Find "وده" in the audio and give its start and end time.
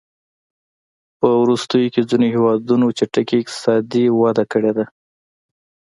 4.21-4.43